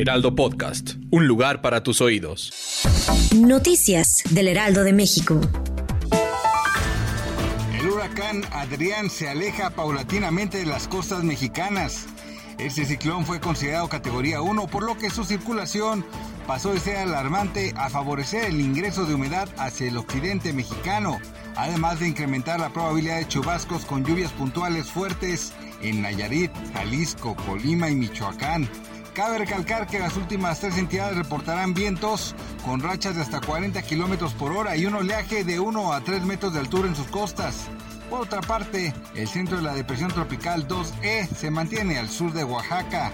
Heraldo 0.00 0.34
Podcast, 0.34 0.92
un 1.10 1.26
lugar 1.26 1.60
para 1.60 1.82
tus 1.82 2.00
oídos. 2.00 2.50
Noticias 3.36 4.22
del 4.30 4.48
Heraldo 4.48 4.82
de 4.82 4.94
México. 4.94 5.38
El 7.78 7.86
huracán 7.86 8.42
Adrián 8.50 9.10
se 9.10 9.28
aleja 9.28 9.68
paulatinamente 9.68 10.56
de 10.56 10.64
las 10.64 10.88
costas 10.88 11.22
mexicanas. 11.22 12.06
Este 12.56 12.86
ciclón 12.86 13.26
fue 13.26 13.40
considerado 13.40 13.90
categoría 13.90 14.40
1, 14.40 14.68
por 14.68 14.84
lo 14.84 14.96
que 14.96 15.10
su 15.10 15.24
circulación 15.24 16.02
pasó 16.46 16.72
de 16.72 16.80
ser 16.80 16.96
alarmante 16.96 17.74
a 17.76 17.90
favorecer 17.90 18.44
el 18.44 18.58
ingreso 18.62 19.04
de 19.04 19.12
humedad 19.12 19.50
hacia 19.58 19.88
el 19.88 19.98
occidente 19.98 20.54
mexicano, 20.54 21.18
además 21.56 22.00
de 22.00 22.08
incrementar 22.08 22.58
la 22.58 22.72
probabilidad 22.72 23.18
de 23.18 23.28
chubascos 23.28 23.84
con 23.84 24.02
lluvias 24.06 24.32
puntuales 24.32 24.86
fuertes 24.86 25.52
en 25.82 26.00
Nayarit, 26.00 26.52
Jalisco, 26.72 27.36
Colima 27.46 27.90
y 27.90 27.96
Michoacán. 27.96 28.66
Cabe 29.14 29.38
recalcar 29.38 29.86
que 29.86 29.98
las 29.98 30.16
últimas 30.16 30.60
tres 30.60 30.78
entidades 30.78 31.16
reportarán 31.16 31.74
vientos 31.74 32.34
con 32.64 32.80
rachas 32.80 33.16
de 33.16 33.22
hasta 33.22 33.40
40 33.40 33.82
kilómetros 33.82 34.32
por 34.34 34.52
hora 34.52 34.76
y 34.76 34.86
un 34.86 34.94
oleaje 34.94 35.42
de 35.44 35.58
1 35.58 35.92
a 35.92 36.00
3 36.00 36.22
metros 36.24 36.52
de 36.54 36.60
altura 36.60 36.88
en 36.88 36.94
sus 36.94 37.08
costas. 37.08 37.68
Por 38.08 38.20
otra 38.20 38.40
parte, 38.40 38.94
el 39.14 39.28
centro 39.28 39.56
de 39.56 39.62
la 39.64 39.74
depresión 39.74 40.10
tropical 40.10 40.66
2E 40.66 41.28
se 41.28 41.50
mantiene 41.50 41.98
al 41.98 42.08
sur 42.08 42.32
de 42.32 42.44
Oaxaca. 42.44 43.12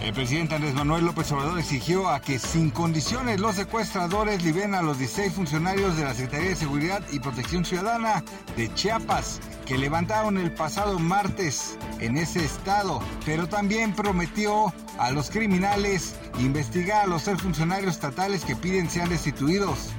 El 0.00 0.14
presidente 0.14 0.54
Andrés 0.54 0.74
Manuel 0.74 1.04
López 1.04 1.30
Obrador 1.32 1.58
exigió 1.58 2.08
a 2.08 2.20
que 2.20 2.38
sin 2.38 2.70
condiciones 2.70 3.40
los 3.40 3.56
secuestradores 3.56 4.44
liberen 4.44 4.76
a 4.76 4.82
los 4.82 4.96
16 4.96 5.32
funcionarios 5.32 5.96
de 5.96 6.04
la 6.04 6.14
Secretaría 6.14 6.50
de 6.50 6.56
Seguridad 6.56 7.02
y 7.10 7.18
Protección 7.18 7.64
Ciudadana 7.64 8.22
de 8.56 8.72
Chiapas 8.74 9.40
que 9.66 9.76
levantaron 9.76 10.38
el 10.38 10.52
pasado 10.52 11.00
martes 11.00 11.76
en 11.98 12.16
ese 12.16 12.44
estado, 12.44 13.00
pero 13.26 13.48
también 13.48 13.92
prometió 13.92 14.72
a 14.98 15.10
los 15.10 15.30
criminales 15.30 16.14
investigar 16.38 17.02
a 17.02 17.06
los 17.08 17.22
seis 17.22 17.42
funcionarios 17.42 17.94
estatales 17.94 18.44
que 18.44 18.54
piden 18.54 18.88
sean 18.88 19.08
destituidos. 19.08 19.90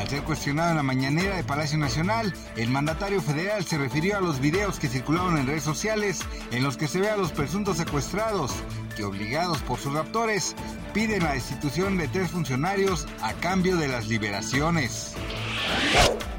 Al 0.00 0.08
ser 0.08 0.22
cuestionado 0.22 0.70
en 0.70 0.76
la 0.78 0.82
mañanera 0.82 1.36
de 1.36 1.44
Palacio 1.44 1.76
Nacional, 1.76 2.32
el 2.56 2.70
mandatario 2.70 3.20
federal 3.20 3.66
se 3.66 3.76
refirió 3.76 4.16
a 4.16 4.22
los 4.22 4.40
videos 4.40 4.78
que 4.78 4.88
circularon 4.88 5.36
en 5.36 5.46
redes 5.46 5.62
sociales 5.62 6.20
en 6.52 6.62
los 6.62 6.78
que 6.78 6.88
se 6.88 7.00
ve 7.00 7.10
a 7.10 7.18
los 7.18 7.32
presuntos 7.32 7.76
secuestrados 7.76 8.50
que 8.96 9.04
obligados 9.04 9.58
por 9.58 9.78
sus 9.78 9.92
raptores 9.92 10.56
piden 10.94 11.24
la 11.24 11.34
destitución 11.34 11.98
de 11.98 12.08
tres 12.08 12.30
funcionarios 12.30 13.06
a 13.20 13.34
cambio 13.34 13.76
de 13.76 13.88
las 13.88 14.08
liberaciones. 14.08 15.12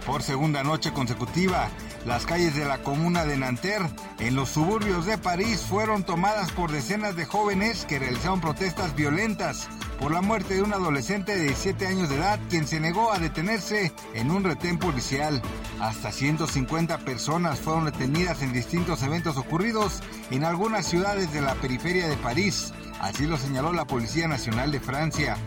Por 0.07 0.23
segunda 0.23 0.63
noche 0.63 0.91
consecutiva, 0.91 1.69
las 2.07 2.25
calles 2.25 2.55
de 2.55 2.65
la 2.65 2.79
comuna 2.79 3.25
de 3.25 3.37
Nanterre, 3.37 3.91
en 4.17 4.33
los 4.33 4.49
suburbios 4.49 5.05
de 5.05 5.19
París, 5.19 5.61
fueron 5.61 6.03
tomadas 6.03 6.51
por 6.51 6.71
decenas 6.71 7.15
de 7.15 7.25
jóvenes 7.25 7.85
que 7.85 7.99
realizaron 7.99 8.41
protestas 8.41 8.95
violentas 8.95 9.69
por 10.01 10.11
la 10.11 10.21
muerte 10.21 10.55
de 10.55 10.63
un 10.63 10.73
adolescente 10.73 11.35
de 11.35 11.43
17 11.43 11.85
años 11.85 12.09
de 12.09 12.15
edad 12.15 12.39
quien 12.49 12.67
se 12.67 12.79
negó 12.79 13.13
a 13.13 13.19
detenerse 13.19 13.93
en 14.15 14.31
un 14.31 14.43
retén 14.43 14.79
policial. 14.79 15.39
Hasta 15.79 16.11
150 16.11 16.97
personas 16.99 17.59
fueron 17.59 17.85
detenidas 17.85 18.41
en 18.41 18.51
distintos 18.51 19.03
eventos 19.03 19.37
ocurridos 19.37 20.01
en 20.31 20.43
algunas 20.43 20.87
ciudades 20.87 21.31
de 21.31 21.41
la 21.41 21.53
periferia 21.53 22.07
de 22.09 22.17
París. 22.17 22.73
Así 22.99 23.27
lo 23.27 23.37
señaló 23.37 23.73
la 23.73 23.85
Policía 23.85 24.27
Nacional 24.27 24.71
de 24.71 24.79
Francia. 24.79 25.37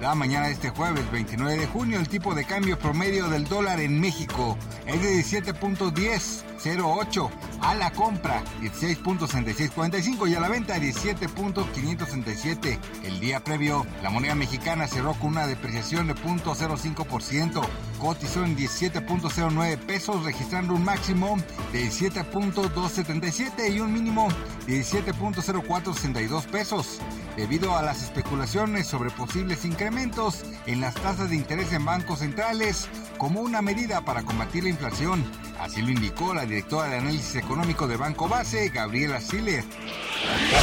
La 0.00 0.14
mañana 0.14 0.46
de 0.46 0.52
este 0.54 0.70
jueves 0.70 1.04
29 1.12 1.58
de 1.58 1.66
junio 1.66 2.00
el 2.00 2.08
tipo 2.08 2.34
de 2.34 2.46
cambio 2.46 2.78
promedio 2.78 3.28
del 3.28 3.44
dólar 3.44 3.78
en 3.80 4.00
México 4.00 4.56
es 4.86 5.02
de 5.02 5.42
17.1008 5.42 7.30
a 7.62 7.74
la 7.74 7.90
compra 7.92 8.44
16.6645 8.60 10.28
y 10.28 10.34
a 10.34 10.40
la 10.40 10.48
venta 10.48 10.76
17.567. 10.76 12.78
El 13.04 13.20
día 13.20 13.42
previo 13.42 13.86
la 14.02 14.10
moneda 14.10 14.34
mexicana 14.34 14.88
cerró 14.88 15.14
con 15.14 15.30
una 15.30 15.46
depreciación 15.46 16.08
de 16.08 16.14
0.05%, 16.14 17.62
cotizó 17.98 18.44
en 18.44 18.54
17.09 18.56 19.78
pesos 19.78 20.24
registrando 20.24 20.74
un 20.74 20.84
máximo 20.84 21.38
de 21.72 21.84
17.277 21.84 23.72
y 23.72 23.80
un 23.80 23.92
mínimo 23.92 24.28
de 24.66 24.82
17.0462 24.82 26.44
pesos 26.46 27.00
debido 27.36 27.76
a 27.76 27.82
las 27.82 28.02
especulaciones 28.02 28.86
sobre 28.86 29.10
posibles 29.10 29.64
incrementos 29.64 30.44
en 30.66 30.80
las 30.80 30.94
tasas 30.94 31.30
de 31.30 31.36
interés 31.36 31.72
en 31.72 31.84
bancos 31.84 32.18
centrales 32.18 32.88
como 33.18 33.40
una 33.40 33.62
medida 33.62 34.02
para 34.02 34.22
combatir 34.22 34.64
la 34.64 34.70
inflación. 34.70 35.24
Así 35.62 35.80
lo 35.80 35.90
indicó 35.90 36.34
la 36.34 36.44
directora 36.44 36.88
de 36.88 36.96
análisis 36.96 37.36
económico 37.36 37.86
de 37.86 37.96
Banco 37.96 38.28
Base, 38.28 38.68
Gabriela 38.70 39.20
Siller. 39.20 39.62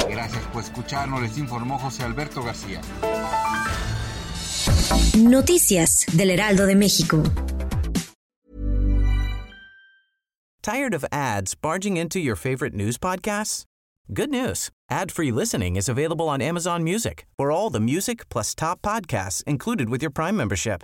Gracias 0.09 0.43
por 0.47 0.61
escucharnos, 0.61 1.21
les 1.21 1.37
informó 1.37 1.79
José 1.79 2.03
Alberto 2.03 2.43
García. 2.43 2.81
Noticias 5.17 6.05
del 6.11 6.31
Heraldo 6.31 6.65
de 6.65 6.75
México. 6.75 7.23
Tired 10.61 10.93
of 10.93 11.05
ads 11.13 11.55
barging 11.55 11.95
into 11.95 12.19
your 12.19 12.35
favorite 12.35 12.75
news 12.75 12.97
podcasts? 12.97 13.63
Good 14.13 14.29
news. 14.29 14.69
Ad-free 14.89 15.31
listening 15.31 15.77
is 15.77 15.87
available 15.87 16.27
on 16.27 16.41
Amazon 16.41 16.83
Music 16.83 17.25
for 17.37 17.53
all 17.53 17.69
the 17.69 17.79
music 17.79 18.27
plus 18.27 18.53
top 18.53 18.81
podcasts 18.81 19.45
included 19.45 19.89
with 19.89 20.01
your 20.01 20.11
Prime 20.11 20.35
membership. 20.35 20.83